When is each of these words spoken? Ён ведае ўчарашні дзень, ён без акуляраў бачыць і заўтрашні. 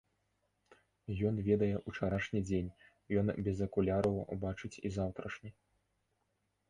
Ён 1.29 1.35
ведае 1.47 1.69
ўчарашні 1.91 2.41
дзень, 2.47 2.73
ён 3.21 3.27
без 3.49 3.57
акуляраў 3.67 4.15
бачыць 4.47 4.75
і 4.91 4.93
заўтрашні. 4.97 5.49